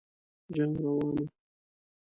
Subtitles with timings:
[0.55, 1.25] جنګ روان وو.